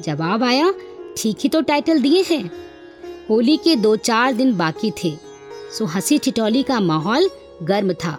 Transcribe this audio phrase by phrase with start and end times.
[0.00, 0.72] जवाब आया,
[1.16, 2.50] ठीक ही तो टाइटल दिए हैं।
[3.30, 5.12] होली के दो चार दिन बाकी थे,
[5.78, 7.28] सो हँसी ठिठौली का माहौल
[7.62, 8.18] गर्म था।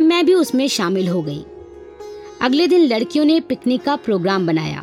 [0.00, 1.44] मैं भी उसमें शामिल हो गई।
[2.40, 4.82] अगले दिन लड़कियों ने पिकनिक का प्रोग्राम बनाया।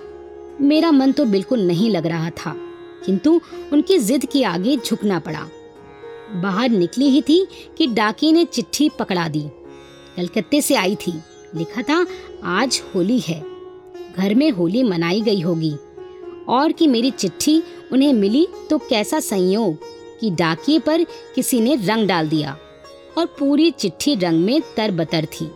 [0.62, 2.56] मेरा मन तो बिल्कुल नहीं लग रहा था,
[3.06, 3.40] किंतु
[3.74, 5.48] उनकी जिद के आगे झुकना पड़ा।
[6.34, 7.46] बाहर निकली ही थी
[7.78, 9.46] कि डाकी ने चिट्ठी पकड़ा दी।
[10.18, 11.14] कलकत्ते से आई थी।
[11.56, 12.06] लिखा था,
[12.44, 13.44] आज होली है।
[14.18, 15.76] घर में होली मनाई गई होगी।
[16.50, 19.78] और कि मेरी चिट्ठी उन्हें मिली तो कैसा संयोग
[20.20, 21.04] कि डाकिए पर
[21.36, 22.58] किसी ने रंग डाल दिया
[23.18, 25.52] और पूरी चिट्ठी रंग में तर बतर थी।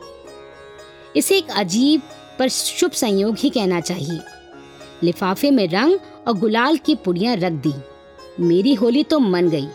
[1.16, 2.02] इसे एक अजीब
[2.40, 4.20] पर शुभ संयोग ही कहना चाहिए।
[5.04, 7.74] लिफाफे में रंग और गुलाल की पुड़ियाँ रख दी।
[8.40, 9.68] मेरी होली तो मन गई।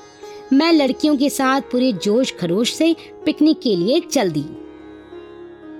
[0.52, 4.44] मैं लड़कियों के साथ पूरे जोश खरोश से पिकनिक के लिए चल दी।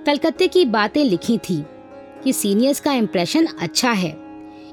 [0.05, 1.63] कलकत्ते की बातें लिखी थी
[2.23, 4.22] कि सीनियर्स का इम्प्रेशन अच्छा है।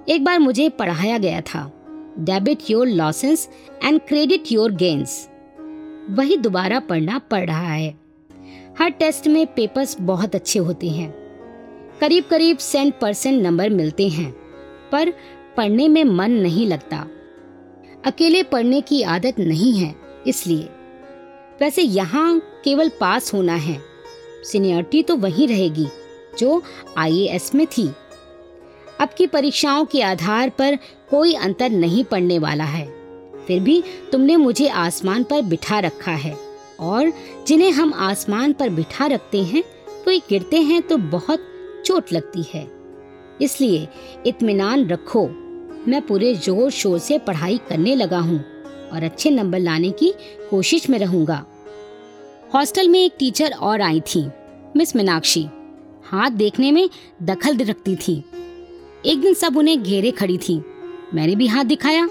[0.09, 1.73] एक बार मुझे पढ़ाया गया था।
[2.19, 3.49] Debit your losses
[3.85, 5.29] and credit your gains
[6.11, 7.95] वही दोबारा पढ़ना पड़ रहा है।
[8.79, 11.11] हर टेस्ट में पेपर्स बहुत अच्छे होते हैं।
[12.01, 14.33] करीब करीब सेंट परसेंट नंबर मिलते हैं।
[14.93, 15.11] पर
[15.57, 17.07] पढ़ने में मन नहीं लगता।
[18.05, 19.95] अकेले पढ़ने की आदत नहीं है,
[20.27, 20.69] इसलिए।
[21.61, 23.79] वैसे यहाँ केवल पास होना है।
[24.45, 25.87] सीनियरिटी तो वही रहेगी,
[26.39, 26.63] जो
[26.99, 27.91] आईएएस में थी।
[29.01, 30.77] अब की परीक्षाओं के आधार पर
[31.11, 32.85] कोई अंतर नहीं पड़ने वाला है।
[33.47, 36.35] फिर भी तुमने मुझे आसमान पर बिठा रखा है
[36.81, 37.13] और
[37.47, 39.63] जिन्हें हम आसमान पर बिठा रखते हैं,
[39.99, 41.47] वो गिरते हैं तो बहुत
[41.87, 42.67] चोट लगती है।
[43.43, 43.89] इसलिए
[44.27, 45.27] इत्मीनान रखो।
[45.89, 48.39] मैं पूरे ज़ोर शोर से पढ़ाई करने लगा हूँ
[48.93, 50.13] और अच्छे नंबर लाने की
[50.51, 51.45] कोशिश में रहूँगा।
[52.55, 54.27] हॉस्टल में एक टीचर और आई थी,
[54.77, 55.49] मिस मीनाक्षी।
[56.05, 56.89] हाथ देखने में
[57.23, 58.23] दखल रखती थी।
[59.07, 60.63] एक दिन सब उन्हें घेरे खड़ी थी।
[61.15, 62.09] मैंने भी हाथ दिखाया।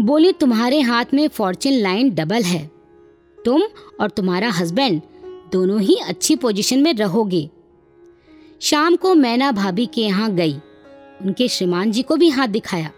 [0.00, 2.70] बोली, तुम्हारे हाथ में फॉर्चून लाइन डबल है।
[3.44, 3.62] तुम
[4.00, 5.02] और तुम्हारा हस्बैंड
[5.52, 7.50] दोनों ही अच्छी पोजीशन में रहोगे।
[8.60, 10.54] शाम को मैना भाभी के यहाँ गई।
[11.22, 12.90] उनके श्रीमान जी को भी हाथ दिखाया।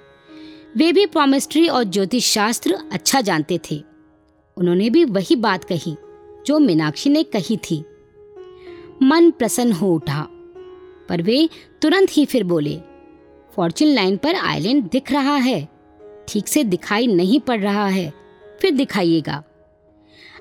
[0.77, 3.83] वे भी प्रोमिस्ट्री और ज्योतिष शास्त्र अच्छा जानते थे।
[4.56, 5.97] उन्होंने भी वही बात कही,
[6.47, 7.84] जो मीनाक्षी ने कही थी।
[9.03, 10.28] मन प्रसन्न हो उठा।
[11.09, 11.49] पर वे
[11.83, 12.81] तुरंत ही फिर बोले
[13.56, 15.69] फॉर्चून लाइन पर आइलैंड दिख रहा है।
[16.28, 18.12] ठीक से दिखाई नहीं पड़ रहा है।
[18.60, 19.42] फिर दिखाइएगा।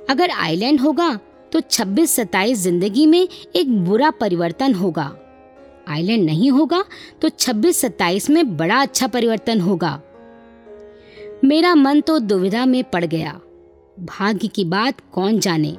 [0.09, 1.19] अगर आइलैंड होगा
[1.51, 5.15] तो 26-27 ज़िंदगी में एक बुरा परिवर्तन होगा।
[5.87, 6.83] आइलैंड नहीं होगा
[7.21, 10.01] तो 26-27 में बड़ा अच्छा परिवर्तन होगा।
[11.43, 13.39] मेरा मन तो दुविधा में पड़ गया।
[13.99, 15.77] भाग्य की बात कौन जाने?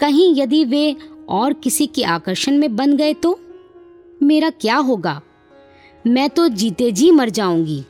[0.00, 0.96] कहीं यदि वे
[1.28, 3.38] और किसी के आकर्षण में बन गए तो?
[4.22, 5.20] मेरा क्या होगा?
[6.06, 7.82] मैं तो जीते जी मर जाऊँगी।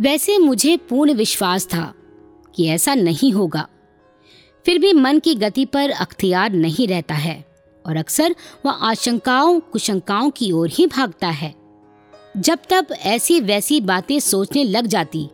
[0.00, 1.94] वैसे मुझे पूर्ण विश्वास था
[2.54, 3.68] कि ऐसा नहीं होगा।
[4.66, 7.44] फिर भी मन की गति पर अख्तियार नहीं रहता है
[7.84, 8.34] और अक्सर
[8.66, 11.54] वह आशंकाओं, कुशंकाओं की ओर ही भागता है।
[12.36, 15.28] जब तब ऐसी वैसी बातें सोचने लग जाती।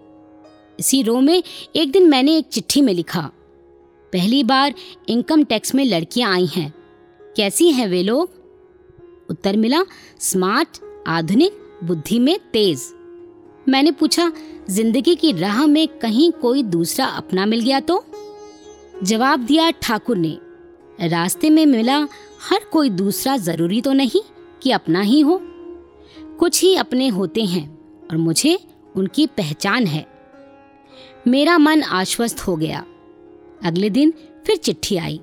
[0.80, 1.42] इसी रो में
[1.76, 3.30] एक दिन मैंने एक चिट्ठी में लिखा,
[4.12, 4.74] पहली बार
[5.08, 6.72] इनकम टैक्स में लड़कियाँ आई हैं।
[7.36, 8.30] कैसी हैं वे लोग?
[9.30, 9.82] उत्तर मिला,
[10.20, 12.82] स्मार्ट, आधुनिक बुद्धि में तेज।
[13.68, 14.32] मैंने पूछा,
[14.70, 18.04] ज़िंदगी की राह में कहीं कोई दूसरा अपना मिल गया तो?
[19.02, 20.38] जवाब दिया ठाकुर ने,
[21.00, 21.98] रास्ते में मिला
[22.50, 24.20] हर कोई दूसरा ज़रूरी तो नहीं
[24.62, 25.40] कि अपना ही हो।
[26.38, 27.68] कुछ ही अपने होते हैं
[28.10, 28.58] और मुझे
[28.96, 30.06] उनकी पहचान है।
[31.26, 32.84] मेरा मन आश्वस्त हो गया।
[33.64, 34.12] अगले दिन
[34.46, 35.20] फिर चिट्ठी आई।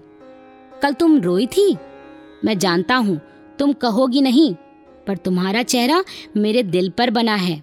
[0.82, 1.76] कल तुम रोई थी?
[2.46, 3.20] मैं जानता हूँ,
[3.60, 4.54] तुम कहोगी नहीं
[5.08, 6.04] पर तुम्हारा चेहरा
[6.38, 7.62] मेरे दिल पर बना है।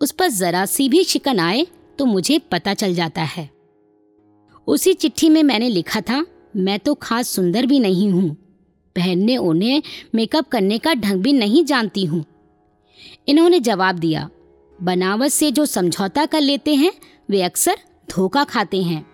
[0.00, 1.66] उस पर जरा सी भी शिकन आए
[1.98, 3.48] तो मुझे पता चल जाता है।
[4.68, 6.24] उसी चिट्ठी में मैंने लिखा था,
[6.56, 8.34] मैं तो खास सुंदर भी नहीं हूँ।
[8.96, 9.82] पहनने ओढ़ने
[10.14, 12.24] मेकअप करने का ढंग भी नहीं जानती हूँ।
[13.28, 14.28] इन्होंने जवाब दिया,
[14.78, 16.92] बनावट से जो समझौता कर लेते हैं,
[17.30, 17.78] वे अक्सर
[18.08, 19.04] धोखा खाते हैं।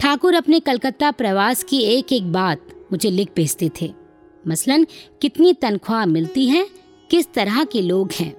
[0.00, 3.92] ठाकुर अपने कलकत्ता प्रवास की एक एक बात मुझे लिख भेजते थे।
[4.48, 4.86] मसलन,
[5.22, 6.66] कितनी तनख्वाह मिलती है,
[7.10, 8.34] किस तरह के लोग हैं।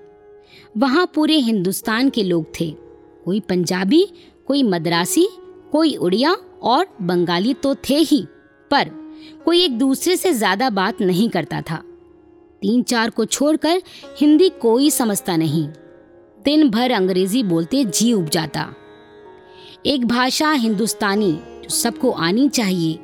[0.77, 2.69] वहाँ पूरे हिंदुस्तान के लोग थे।
[3.25, 4.05] कोई पंजाबी,
[4.47, 5.27] कोई मद्रासी,
[5.71, 6.33] कोई उड़िया
[6.63, 8.25] और बंगाली तो थे ही,
[8.71, 8.89] पर
[9.45, 11.83] कोई एक दूसरे से ज़्यादा बात नहीं करता था।
[12.61, 13.81] तीन चार को छोड़कर
[14.19, 15.67] हिंदी कोई समझता नहीं।
[16.45, 18.73] दिन भर अंग्रेज़ी बोलते जी उब जाता।
[19.85, 21.31] एक भाषा हिंदुस्तानी
[21.63, 22.99] जो सबको आनी चाहिए,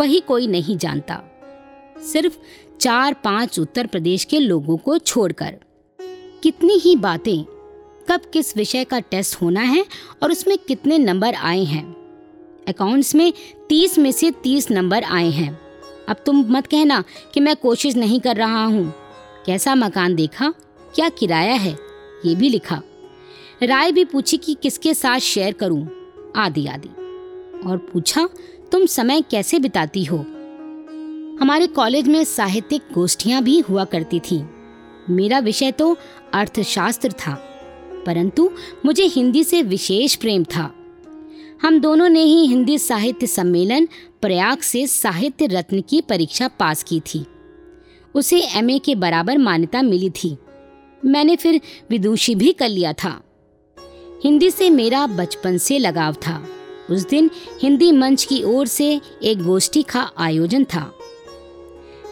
[0.00, 1.22] वही कोई नहीं जानता।
[2.02, 2.38] सिर्फ़
[2.80, 5.58] चार पाँच उत्तर प्रदेश के लोगों को छोड़कर।
[6.42, 7.44] कितनी ही बातें,
[8.08, 9.84] कब किस विषय का टेस्ट होना है
[10.22, 11.84] और उसमें कितने नंबर आए हैं।
[12.68, 13.32] अकाउंट्स में
[13.68, 15.60] तीस में से तीस नंबर आए हैं।
[16.08, 17.04] अब तुम मत कहना
[17.34, 18.94] कि मैं कोशिश नहीं कर रहा हूँ।
[19.46, 20.54] कैसा मकान देखा,
[20.94, 21.78] क्या किराया है,
[22.26, 22.82] ये भी लिखा।
[23.62, 25.88] राय भी पूछी कि किसके साथ शेयर करूँ?
[26.36, 26.88] आदि आदि।
[27.68, 28.28] और पूछा,
[28.72, 30.24] तुम समय कैसे बिताती हो?
[31.40, 34.42] हमारे कॉलेज में साहित्यिक गोष्ठियाँ भी हुआ करती थी।
[35.10, 35.96] मेरा विषय तो
[36.34, 37.34] अर्थशास्त्र था,
[38.06, 38.50] परंतु
[38.84, 40.70] मुझे हिंदी से विशेष प्रेम था।
[41.62, 43.88] हम दोनों ने ही हिंदी साहित्य सम्मेलन
[44.20, 47.24] प्रयाग से साहित्य रत्न की परीक्षा पास की थी।
[48.14, 50.36] उसे एमए के बराबर मान्यता मिली थी।
[51.04, 51.60] मैंने फिर
[51.90, 53.20] विदुषी भी कर लिया था।
[54.24, 56.42] हिंदी से मेरा बचपन से लगाव था।
[56.90, 57.30] उस दिन
[57.62, 60.90] हिंदी मंच की ओर से एक गोष्ठी का आयोजन था।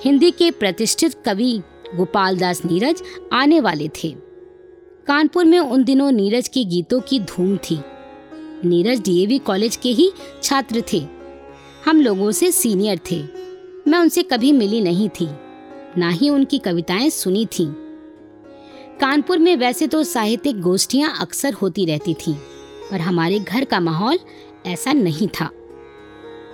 [0.04, 1.62] हिंदी के प्रतिष्ठित कवि
[1.96, 3.02] गोपाल दास नीरज
[3.32, 4.08] आने वाले थे।
[5.06, 7.78] कानपुर में उन दिनों नीरज के गीतों की धूम थी।
[8.64, 10.12] नीरज डीएवी कॉलेज के ही
[10.42, 11.06] छात्र थे।
[11.86, 13.22] हम लोगों से सीनियर थे।
[13.88, 15.28] मैं उनसे कभी मिली नहीं थी।
[15.98, 17.72] ना ही उनकी कविताएँ सुनी थीं।
[19.00, 22.34] कानपुर में वैसे तो साहित्यिक गोष्ठियाँ अक्सर होती रहती थीं,
[22.90, 24.18] पर हमारे घर का माहौल
[24.66, 25.50] ऐसा नहीं था।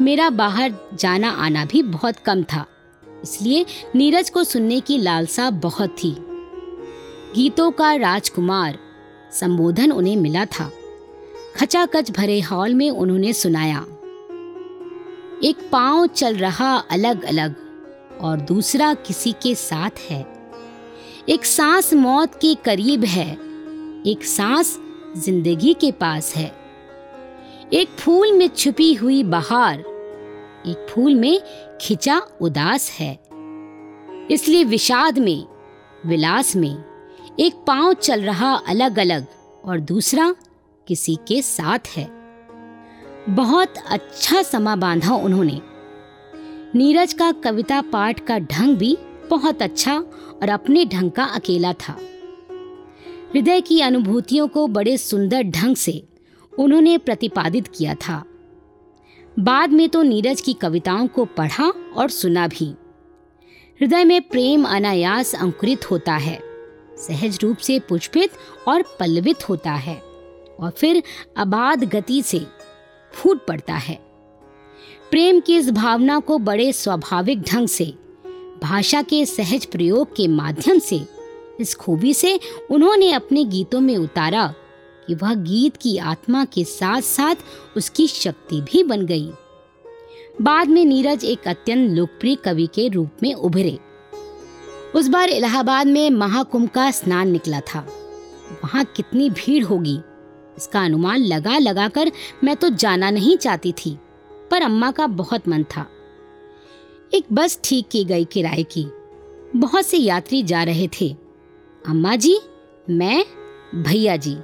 [0.00, 2.67] मेरा बाहर जाना आना भी बहुत कम था।
[3.25, 6.17] इसलिए नीरज को सुनने की लालसा बहुत थी।
[7.35, 8.79] गीतों का राजकुमार
[9.32, 10.71] संबोधन उन्हें मिला था।
[11.56, 13.85] खचाखच भरे हॉल में उन्होंने सुनाया।
[15.44, 17.55] एक पाँव चल रहा अलग अलग
[18.21, 20.20] और दूसरा किसी के साथ है।
[21.29, 23.31] एक सांस मौत के करीब है।
[24.06, 24.79] एक सांस
[25.17, 26.47] ज़िंदगी के पास है।
[27.73, 29.85] एक फूल में छुपी हुई बहार
[30.66, 31.40] एक फूल में
[31.81, 33.19] खिंचा उदास है।
[34.31, 35.46] इसलिए विषाद में,
[36.06, 36.84] विलास में
[37.40, 39.26] एक पाँव चल रहा अलग अलग
[39.64, 40.34] और दूसरा
[40.88, 42.08] किसी के साथ है।
[43.28, 45.61] बहुत अच्छा समा बांधा उन्होंने।
[46.75, 48.99] नीरज का कविता पाठ का ढंग भी
[49.31, 49.99] बहुत अच्छा
[50.43, 51.99] और अपने ढंग का अकेला था।
[53.34, 56.08] हृदय की अनुभूतियों को बड़े सुंदर ढंग से
[56.58, 58.25] उन्होंने प्रतिपादित किया था।
[59.36, 62.64] बाद में तो नीरज की कविताओं को पढ़ा और सुना भी।
[63.81, 66.38] हृदय में प्रेम अनायास अंकुरित होता है,
[66.98, 68.32] सहज रूप से पुष्पित
[68.69, 69.96] और पल्लवित होता है,
[70.60, 71.02] और फिर
[71.36, 72.40] अबाध गति से
[73.12, 73.98] फूट पड़ता है।
[75.10, 77.92] प्रेम की इस भावना को बड़े स्वाभाविक ढंग से,
[78.62, 81.00] भाषा के सहज प्रयोग के माध्यम से,
[81.60, 82.38] इस खूबी से
[82.70, 84.54] उन्होंने अपने गीतों में उतारा
[85.06, 87.35] कि वह गीत की आत्मा के साथ साथ
[87.77, 89.31] उसकी शक्ति भी बन गई।
[90.43, 93.79] बाद में नीरज एक अत्यंत लोकप्रिय कवि के रूप में उभरे।
[94.95, 97.81] उस बार इलाहाबाद में महाकुंभ का स्नान निकला था।
[98.65, 99.99] वहाँ कितनी भीड़ होगी?
[100.56, 102.12] इसका अनुमान लगा लगा कर
[102.45, 103.99] मैं तो जाना नहीं चाहती थी,
[104.51, 105.87] पर अम्मा का बहुत मन था।
[107.15, 108.87] एक बस ठीक की गई किराए की।
[109.56, 111.17] बहुत से यात्री जा रहे थे।
[111.87, 112.39] अम्मा जी,
[112.91, 113.25] मैं,
[113.75, 114.37] भैया जी।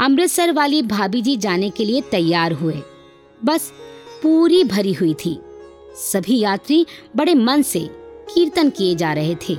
[0.00, 2.82] अमृतसर वाली भाभी जी जाने के लिए तैयार हुए।
[3.44, 3.70] बस
[4.22, 5.36] पूरी भरी हुई थी।
[5.94, 6.86] सभी यात्री
[7.16, 7.80] बड़े मन से
[8.34, 9.54] कीर्तन किए जा रहे थे।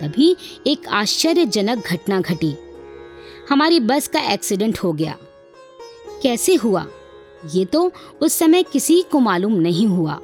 [0.00, 0.36] तभी
[0.66, 2.54] एक आश्चर्यजनक घटना घटी।
[3.48, 5.16] हमारी बस का एक्सीडेंट हो गया।
[6.22, 6.86] कैसे हुआ?
[7.54, 10.14] ये तो उस समय किसी को मालूम नहीं हुआ,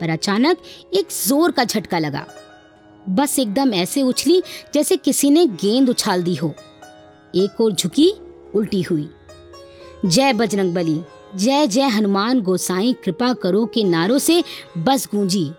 [0.00, 0.58] पर अचानक
[0.94, 2.26] एक ज़ोर का झटका लगा।
[3.08, 4.42] बस एकदम ऐसे उछली
[4.74, 6.54] जैसे किसी ने गेंद उछाल दी हो।
[7.34, 8.12] एक और झुकी
[8.54, 9.08] उल्टी हुई।
[10.04, 11.00] जय बजरंग बली,
[11.36, 14.44] जय जय हनुमान गोसाई, कृपा करो के नारों से
[14.78, 15.50] बस गूंजी।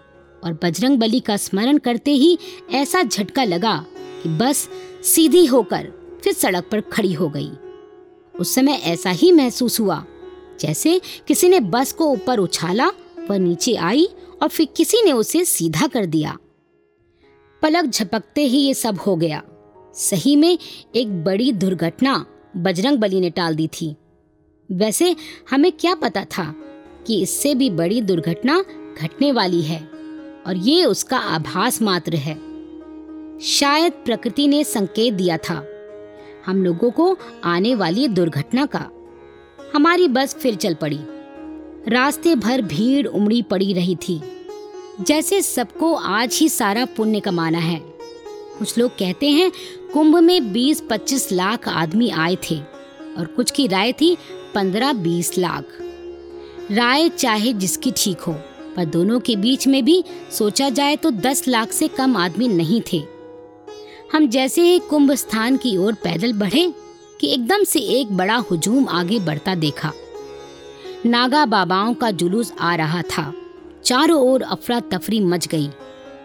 [0.43, 2.37] और बजरंग बली का स्मरण करते ही
[2.71, 3.85] ऐसा झटका लगा
[4.23, 4.69] कि बस
[5.03, 5.91] सीधी होकर
[6.23, 7.51] फिर सड़क पर खड़ी हो गई।
[8.39, 10.05] उस समय ऐसा ही महसूस हुआ,
[10.59, 12.87] जैसे किसी ने बस को ऊपर उछाला,
[13.29, 14.07] वह नीचे आई
[14.41, 16.37] और फिर किसी ने उसे सीधा कर दिया।
[17.61, 19.43] पलक झपकते ही ये सब हो गया।
[19.95, 20.59] सही में
[20.95, 22.25] एक बड़ी दुर्घटना
[22.57, 23.95] बजरंग बली ने टाल दी थी।
[24.71, 25.15] वैसे
[25.49, 26.55] हमें क्या पता था
[27.07, 28.65] कि इससे भी बड़ी दुर्घटना
[29.01, 29.89] घटने वाली है
[30.47, 32.35] और ये उसका आभास मात्र है।
[33.39, 35.65] शायद प्रकृति ने संकेत दिया था
[36.45, 38.89] हम लोगों को आने वाली दुर्घटना का।
[39.75, 40.99] हमारी बस फिर चल पड़ी।
[41.87, 44.21] रास्ते भर भीड़ उमड़ी पड़ी रही थी।
[45.01, 47.79] जैसे सबको आज ही सारा पुण्य कमाना है।
[48.59, 49.51] कुछ लोग कहते हैं
[49.95, 52.55] कुंभ में 20-25 लाख आदमी आए थे
[53.17, 54.17] और कुछ की राय थी
[54.53, 55.65] 15-20 लाख।
[56.71, 58.33] राय चाहे जिसकी ठीक हो,
[58.75, 62.81] पर दोनों के बीच में भी सोचा जाए तो 10 लाख से कम आदमी नहीं
[62.93, 62.97] थे।
[64.13, 66.73] हम जैसे ही कुंभ स्थान की ओर पैदल बढ़े
[67.21, 69.91] कि एकदम से एक बड़ा हुजूम आगे बढ़ता देखा।
[71.05, 73.33] नागा बाबाओं का जुलूस आ रहा था।
[73.83, 75.69] चारों ओर अफरा तफरी मच गई।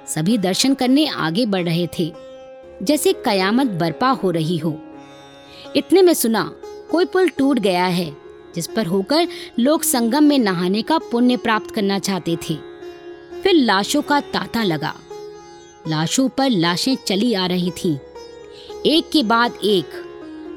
[0.07, 2.30] सभी दर्शन करने आगे बढ़ रहे थे।
[2.83, 4.79] जैसे कयामत बर्पा हो रही हो।
[5.77, 6.53] इतने में सुना,
[6.91, 8.17] कोई पुल टूट गया है,
[8.55, 12.55] जिस पर होकर लोग संगम में नहाने का पुण्य प्राप्त करना चाहते थे।
[13.43, 14.95] फिर लाशों का तांता लगा।
[15.89, 17.99] लाशों पर लाशें चली आ रही थीं।
[18.87, 19.87] एक के बाद एक,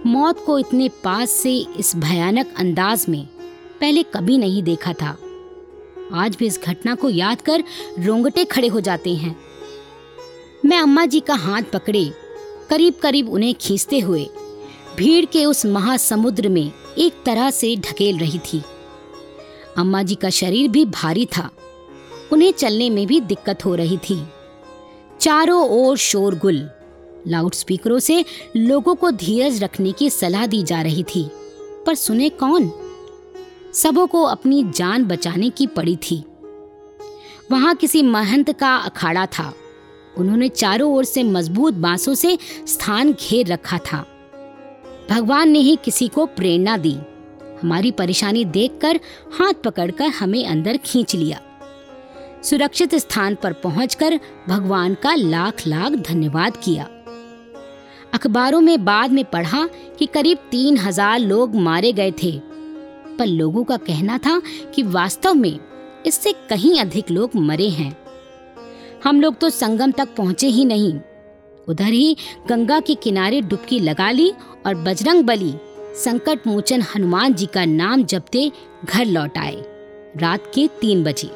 [0.05, 3.27] मौत को इतने पास से इस भयानक अंदाज में
[3.81, 5.17] पहले कभी नहीं देखा था।
[6.13, 7.63] आज भी इस घटना को याद कर
[7.99, 9.52] रोंगटे खड़े हो जाते हैं।
[10.65, 12.05] मैं अम्मा जी का हाथ पकड़े
[12.69, 14.27] करीब करीब उन्हें खींचते हुए,
[14.97, 18.61] भीड़ के उस महासमुद्र में एक तरह से ढकेल रही थी।
[19.77, 21.49] अम्मा जी का शरीर भी भारी था,
[22.31, 24.21] उन्हें चलने में भी दिक्कत हो रही थी।
[25.21, 26.69] चारों ओर शोरगुल,
[27.27, 28.23] लाउडस्पीकरों से
[28.55, 31.29] लोगों को धीरज रखने की सलाह दी जा रही थी,
[31.85, 32.71] पर सुने कौन?
[33.73, 36.23] सबों को अपनी जान बचाने की पड़ी थी।
[37.51, 39.53] वहाँ किसी महंत का अखाड़ा था।
[40.17, 44.05] उन्होंने चारों ओर से मज़बूत बांसों से स्थान घेर रखा था।
[45.09, 46.97] भगवान ने ही किसी को प्रेरणा दी।
[47.63, 48.99] हमारी परेशानी देखकर
[49.33, 51.41] हाथ पकड़कर हमें अंदर खींच लिया।
[52.43, 56.87] सुरक्षित स्थान पर पहुंचकर भगवान का लाख लाख धन्यवाद किया।
[58.13, 59.67] अखबारों में बाद में पढ़ा
[59.99, 62.31] कि करीब तीन हज़ार लोग मारे गए थे।
[63.17, 64.41] पर लोगों का कहना था
[64.75, 65.59] कि वास्तव में
[66.05, 68.02] इससे कहीं अधिक लोग मरे हैं।
[69.03, 70.99] हम लोग तो संगम तक पहुँचे ही नहीं।
[71.67, 72.17] उधर ही
[72.49, 74.33] गंगा के किनारे डुबकी लगा ली
[74.65, 75.53] और बजरंग बली,
[76.03, 78.51] संकट मोचन हनुमान जी का नाम जपते
[78.85, 79.55] घर लौट आए।
[80.17, 81.29] रात के तीन बजे।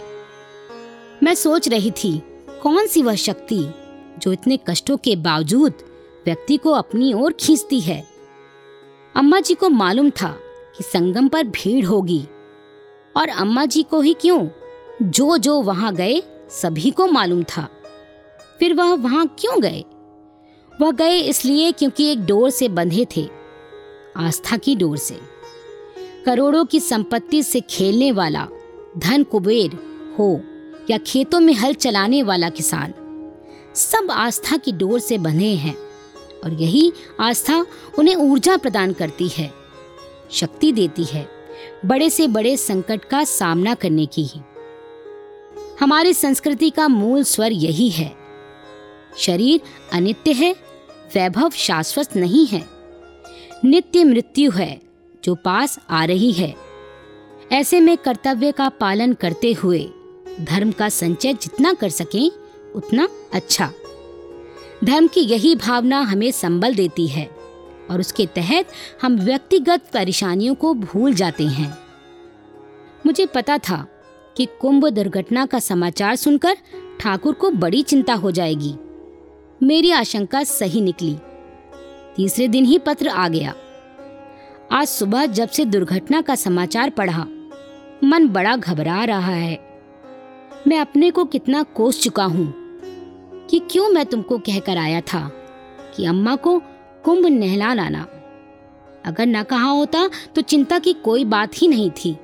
[1.24, 2.22] मैं सोच रही थी,
[2.64, 3.66] कौन सी वह शक्ति
[4.18, 5.74] जो इतने कष्टों के बावजूद
[6.26, 8.08] व्यक्ति को अपनी ओर खींचती है?
[9.16, 10.38] अम्मा जी को मालूम था
[10.78, 12.28] कि संगम पर भीड़ होगी।
[13.18, 14.48] और अम्मा जी को ही क्यों?
[15.04, 17.68] जो जो वहाँ गए सभी को मालूम था।
[18.60, 19.84] फिर वह वहाँ क्यों गए?
[20.82, 23.27] वह गए इसलिए क्योंकि एक डोर से बंधे थे,
[24.18, 25.20] आस्था की डोर से।
[26.25, 28.48] करोड़ों की संपत्ति से खेलने वाला,
[28.98, 29.77] धन कुबेर,
[30.20, 30.42] हो,
[30.89, 32.94] या खेतों में हल चलाने वाला किसान,
[33.75, 35.75] सब आस्था की डोर से बंधे हैं,
[36.44, 37.66] और यही आस्था
[38.00, 39.51] उन्हें ऊर्जा प्रदान करती है,
[40.32, 41.27] शक्ति देती है,
[41.86, 44.42] बड़े से बड़े संकट का सामना करने की ही।
[45.80, 48.16] हमारी संस्कृति का मूल स्वर यही है।
[49.18, 49.62] शरीर
[49.94, 50.54] अनित्य है,
[51.16, 52.66] वैभव शाश्वत नहीं है।
[53.66, 54.82] नित्य मृत्यु है,
[55.24, 56.56] जो पास आ रही है।
[57.52, 59.90] ऐसे में कर्तव्य का पालन करते हुए,
[60.42, 62.32] धर्म का संचय जितना कर सकें,
[62.76, 63.72] उतना अच्छा।
[64.84, 67.30] धर्म की यही भावना हमें संबल देती है,
[67.92, 68.66] और उसके तहत
[69.02, 71.78] हम व्यक्तिगत परेशानियों को भूल जाते हैं।
[73.06, 73.97] मुझे पता था
[74.38, 76.58] कि कुंभ दुर्घटना का समाचार सुनकर
[77.00, 78.74] ठाकुर को बड़ी चिंता हो जाएगी।
[79.63, 81.17] मेरी आशंका सही निकली।
[82.15, 83.53] तीसरे दिन ही पत्र आ गया।
[84.72, 87.25] आज सुबह जब से दुर्घटना का समाचार पढ़ा,
[88.03, 89.60] मन बड़ा घबरा रहा है।
[90.67, 92.53] मैं अपने को कितना कोस चुका हूँ
[93.50, 95.32] कि क्यों मैं तुमको कहकर आया था
[95.96, 96.60] कि अम्मा को
[97.03, 98.06] कुंभ नहला लाना।
[99.06, 102.17] अगर न कहा होता तो चिंता की कोई बात ही नहीं थी।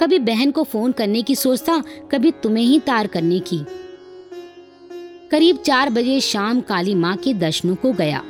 [0.00, 1.82] कभी बहन को फ़ोन करने की सोचता
[2.12, 3.60] कभी तुम्हें ही तार करने की।
[5.30, 8.22] करीब चार बजे शाम काली माँ के दर्शनों को गया।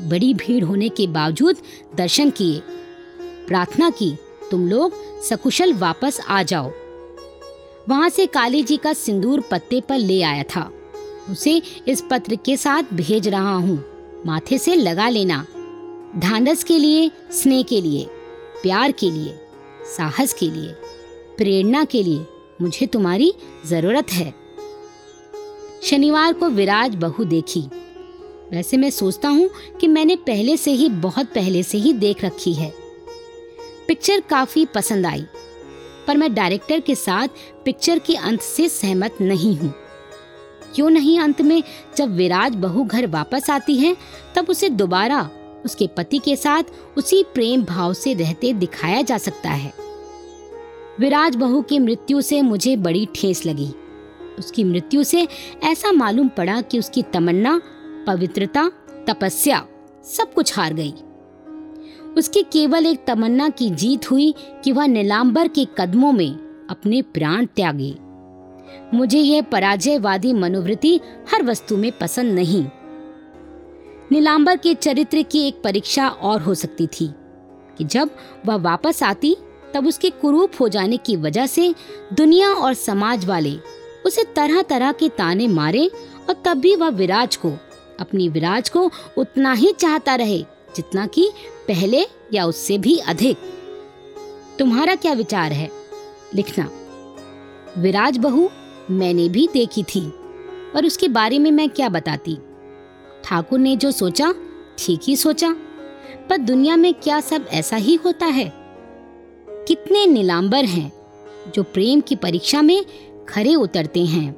[0.00, 1.56] बड़ी भीड़ होने के बावजूद
[1.96, 2.62] दर्शन किए।
[3.48, 4.16] प्रार्थना की,
[4.50, 6.72] तुम लोग सकुशल वापस आ जाओ।
[7.88, 10.72] वहाँ से काली जी का सिंदूर पत्ते पर ले आया था।
[11.30, 13.84] उसे इस पत्र के साथ भेज रहा हूँ।
[14.26, 15.46] माथे से लगा लेना।
[16.16, 18.06] ढांढस के लिए, स्नेह के लिए,
[18.62, 19.49] प्यार के लिए।
[19.86, 20.72] साहस के लिए,
[21.36, 22.26] प्रेरणा के लिए
[22.62, 23.32] मुझे तुम्हारी
[23.66, 24.34] ज़रूरत है।
[25.82, 27.60] शनिवार को विराज बहू देखी।
[28.52, 29.48] वैसे मैं सोचता हूँ
[29.80, 32.72] कि मैंने पहले से ही, बहुत पहले से ही देख रखी है।
[33.88, 35.24] पिक्चर काफ़ी पसंद आई,
[36.06, 37.28] पर मैं डायरेक्टर के साथ
[37.64, 39.72] पिक्चर के अंत से सहमत नहीं हूँ।
[40.74, 41.62] क्यों नहीं अंत में
[41.96, 43.96] जब विराज बहू घर वापस आती है,
[44.34, 45.28] तब उसे दोबारा
[45.64, 46.62] उसके पति के साथ
[46.98, 49.72] उसी प्रेम भाव से रहते दिखाया जा सकता है।
[51.00, 53.72] विराज बहू की मृत्यु से मुझे बड़ी ठेस लगी।
[54.38, 55.28] उसकी मृत्यु से
[55.64, 57.62] ऐसा मालूम पड़ा कि उसकी तमन्ना,
[58.06, 58.70] पवित्रता,
[59.06, 59.66] तपस्या
[60.04, 60.94] सब कुछ हार गई।
[62.18, 67.46] उसकी केवल एक तमन्ना की जीत हुई कि वह नीलांबर के कदमों में अपने प्राण
[67.46, 67.96] त्यागे।
[68.94, 71.00] मुझे यह पराजयवादी मनोवृत्ति
[71.32, 72.64] हर वस्तु में पसंद नहीं।
[74.12, 77.10] नीलांबर के चरित्र की एक परीक्षा और हो सकती थी,
[77.78, 78.10] कि जब
[78.46, 79.36] वह वापस आती,
[79.74, 81.74] तब उसके कुरूप हो जाने की वजह से
[82.12, 83.56] दुनिया और समाज वाले
[84.06, 85.86] उसे तरह तरह के ताने मारे
[86.28, 87.52] और तब भी वह विराज को,
[88.00, 90.42] अपनी विराज को उतना ही चाहता रहे,
[90.76, 91.30] जितना कि
[91.68, 93.36] पहले या उससे भी अधिक।
[94.58, 95.70] तुम्हारा क्या विचार है?
[96.34, 96.70] लिखना।
[97.78, 98.50] विराज बहू,
[98.90, 100.12] मैंने भी देखी थी
[100.74, 102.38] पर उसके बारे में मैं क्या बताती?
[103.24, 104.32] ठाकुर ने जो सोचा,
[104.78, 105.54] ठीक ही सोचा।
[106.30, 108.52] पर दुनिया में क्या सब ऐसा ही होता है?
[109.68, 110.90] कितने नीलांबर हैं
[111.54, 112.84] जो प्रेम की परीक्षा में
[113.28, 114.32] खरे उतरते हैं।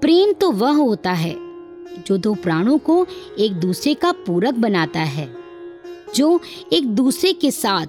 [0.00, 1.34] प्रेम तो वह होता है
[2.06, 3.06] जो दो प्राणों को
[3.38, 5.28] एक दूसरे का पूरक बनाता है,
[6.14, 6.40] जो
[6.72, 7.86] एक दूसरे के साथ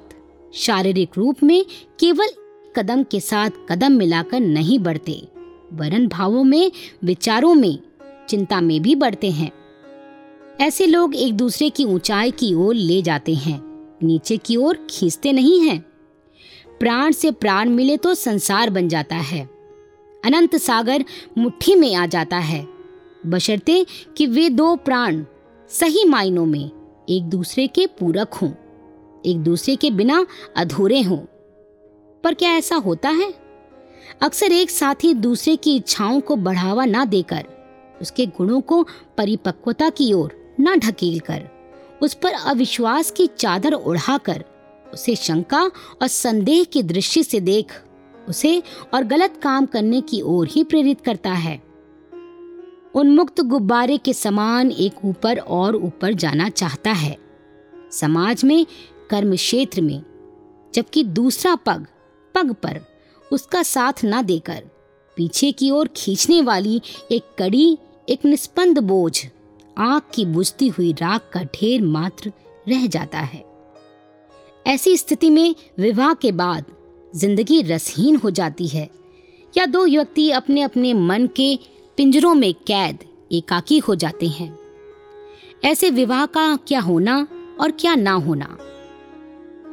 [0.53, 1.65] शारीरिक रूप में
[1.99, 2.29] केवल
[2.75, 5.21] कदम के साथ कदम मिलाकर नहीं बढ़ते,
[5.73, 6.71] वरन भावों में,
[7.03, 7.77] विचारों में,
[8.29, 9.51] चिंता में भी बढ़ते हैं।
[10.59, 13.61] ऐसे लोग एक दूसरे की ऊंचाई की ओर ले जाते हैं,
[14.03, 15.79] नीचे की ओर खींचते नहीं हैं।
[16.79, 19.43] प्राण से प्राण मिले तो संसार बन जाता है।
[20.25, 21.05] अनंत सागर
[21.37, 22.67] मुट्ठी में आ जाता है।
[23.25, 23.85] बशर्ते
[24.17, 25.23] कि वे दो प्राण
[25.69, 26.69] सही मायनों में
[27.09, 28.51] एक दूसरे के पूरक हों,
[29.25, 30.25] एक दूसरे के बिना
[30.57, 31.19] अधूरे हों।
[32.23, 33.33] पर क्या ऐसा होता है?
[34.21, 37.45] अक्सर एक साथी दूसरे की इच्छाओं को बढ़ावा ना देकर,
[38.01, 38.83] उसके गुणों को
[39.17, 41.47] परिपक्वता की ओर न ढकेल कर,
[42.01, 44.43] उस पर अविश्वास की चादर उड़ाकर
[44.93, 45.63] उसे शंका
[46.01, 47.71] और संदेह की दृष्टि से देख,
[48.29, 48.61] उसे
[48.93, 51.61] और गलत काम करने की ओर ही प्रेरित करता है।
[52.95, 57.17] उन्मुक्त गुब्बारे के समान एक ऊपर और ऊपर जाना चाहता है,
[57.91, 58.65] समाज में,
[59.09, 60.01] कर्म क्षेत्र में,
[60.73, 61.85] जबकि दूसरा पग
[62.35, 62.79] पग पर,
[63.31, 64.63] उसका साथ न देकर,
[65.17, 67.77] पीछे की ओर खींचने वाली एक कड़ी,
[68.09, 69.25] एक निस्पंद बोझ।
[69.77, 72.31] आग की बुझती हुई राख का ढेर मात्र
[72.69, 73.43] रह जाता है।
[74.65, 76.65] ऐसी स्थिति में विवाह के बाद
[77.15, 78.89] ज़िंदगी रसहीन हो जाती है,
[79.57, 81.59] या दो व्यक्ति अपने अपने मन के
[81.97, 82.99] पिंजरों में कैद,
[83.31, 84.57] एकाकी हो जाते हैं।
[85.63, 87.27] ऐसे विवाह का क्या होना
[87.59, 88.57] और क्या ना होना?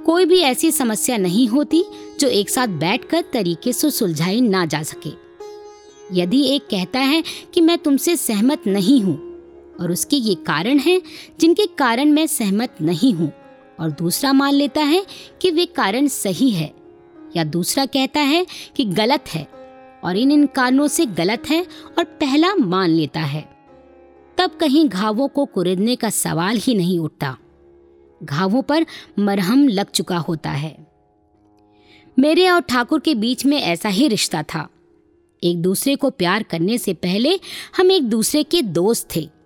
[0.06, 1.84] कोई भी ऐसी समस्या नहीं होती
[2.20, 5.10] जो एक साथ बैठकर तरीके से सुलझाई ना जा सके।
[6.12, 7.22] यदि एक कहता है
[7.54, 9.27] कि मैं तुमसे सहमत नहीं हूँ
[9.80, 11.02] और उसके ये कारण हैं,
[11.40, 13.32] जिनके कारण मैं सहमत नहीं हूँ।
[13.80, 15.06] और दूसरा मान लेता है
[15.42, 16.74] कि वे कारण सही है,
[17.36, 19.48] या दूसरा कहता है कि गलत है,
[20.04, 21.66] और इन इन कारणों से गलत है
[21.98, 23.58] और पहला मान लेता है।
[24.38, 27.36] तब कहीं घावों को कुरेदने का सवाल ही नहीं उठता।
[28.22, 28.86] घावों पर
[29.18, 30.86] मरहम लग चुका होता है।
[32.18, 34.68] मेरे और ठाकुर के बीच में ऐसा ही रिश्ता था।
[35.44, 37.40] एक दूसरे को प्यार करने से पहले
[37.76, 39.37] हम एक दूसरे के दोस्त थे।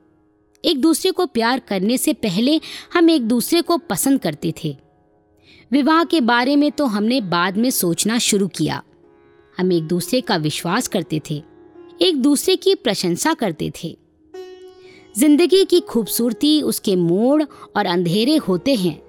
[0.65, 2.61] एक दूसरे को प्यार करने से पहले
[2.95, 4.77] हम एक दूसरे को पसंद करते थे।
[5.71, 8.83] विवाह के बारे में तो हमने बाद में सोचना शुरू किया।
[9.59, 11.43] हम एक दूसरे का विश्वास करते थे,
[12.01, 13.97] एक दूसरे की प्रशंसा करते थे।
[15.19, 17.43] ज़िंदगी की खूबसूरती, उसके मोड़
[17.77, 19.01] और अंधेरे होते हैं,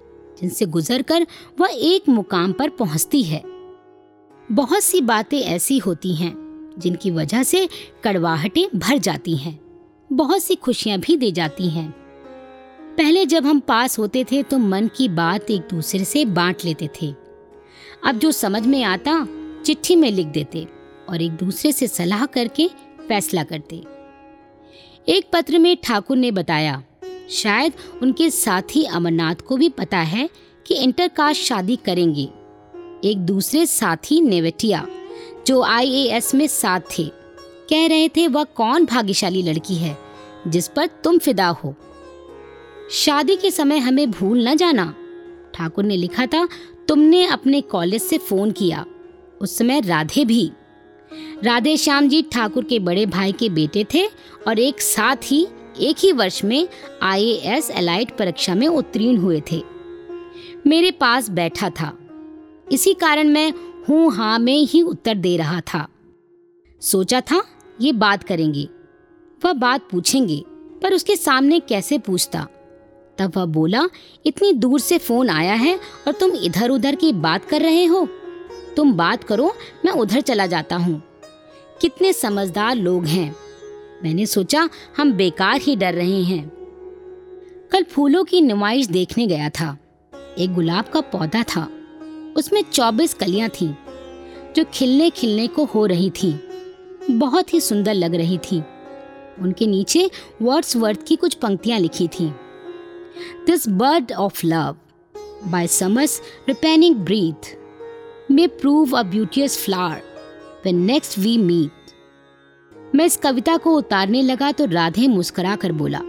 [0.41, 1.25] जिनसे गुजरकर
[1.59, 3.41] वह एक मुकाम पर पहुँचती है।
[4.49, 6.35] बहुत सी बातें ऐसी होती हैं,
[6.79, 7.67] जिनकी वजह से
[8.03, 9.59] कड़वाहटें भर जाती हैं।
[10.13, 11.89] बहुत सी खुशियाँ भी दे जाती हैं।
[12.97, 16.89] पहले जब हम पास होते थे तो मन की बात एक दूसरे से बांट लेते
[17.01, 17.13] थे।
[18.05, 19.27] अब जो समझ में आता,
[19.65, 20.67] चिट्ठी में लिख देते
[21.09, 22.67] और एक दूसरे से सलाह करके
[23.07, 23.83] फैसला करते।
[25.07, 26.83] एक पत्र में ठाकुर ने बताया,
[27.29, 30.29] शायद उनके साथी अमरनाथ को भी पता है
[30.65, 32.29] कि इंटरकास्ट शादी करेंगे।
[33.03, 34.85] एक दूसरे साथी नेवेटिया,
[35.47, 37.22] जो आईएएस में साथ थे।
[37.69, 39.97] कह रहे थे, वह कौन भाग्यशाली लड़की है
[40.47, 41.75] जिस पर तुम फिदा हो?
[42.91, 44.95] शादी के समय हमें भूल न जाना।
[45.53, 46.47] ठाकुर ने लिखा था,
[46.87, 48.85] तुमने अपने कॉलेज से फ़ोन किया।
[49.41, 50.51] उस समय राधे भी।
[51.43, 54.05] राधे श्याम जी ठाकुर के बड़े भाई के बेटे थे
[54.47, 55.47] और एक साथ ही,
[55.79, 56.67] एक ही वर्ष में
[57.01, 59.63] आईएएस एलाइट परीक्षा में उत्तीर्ण हुए थे।
[60.67, 61.97] मेरे पास बैठा था।
[62.71, 63.53] इसी कारण मैं
[63.89, 65.87] हूँ हाँ में ही उत्तर दे रहा था।
[66.83, 67.43] सोचा था,
[67.81, 68.69] ये बात करेंगे।
[69.45, 72.47] वह बात पूछेंगे, पर उसके सामने कैसे पूछता?
[73.17, 73.89] तब वह बोला,
[74.25, 78.07] इतनी दूर से फ़ोन आया है और तुम इधर उधर की बात कर रहे हो।
[78.77, 81.03] तुम बात करो, मैं उधर चला जाता हूँ।
[81.81, 83.35] कितने समझदार लोग हैं।
[84.03, 86.49] मैंने सोचा, हम बेकार ही डर रहे हैं।
[87.71, 89.77] कल फूलों की नुमाइश देखने गया था।
[90.39, 91.69] एक गुलाब का पौधा था।
[92.37, 93.73] उसमें चौबीस कलियाँ थीं,
[94.55, 96.39] जो खिलने खिलने को हो रही थीं।
[97.11, 98.61] बहुत ही सुंदर लग रही थी।
[99.41, 100.09] उनके नीचे
[100.41, 102.29] वर्ड्स वर्थ की कुछ पंक्तियाँ लिखी थी।
[103.45, 104.77] This bird of love
[105.45, 107.55] by summer's ripening breath
[108.31, 110.01] may prove a beauteous flower
[110.63, 111.71] when next we meet
[112.95, 115.99] मैं इस कविता को उतारने लगा तो राधे मुस्कुरा कर बोला,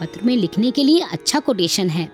[0.00, 2.08] पत्र में लिखने के लिए अच्छा कोटेशन है।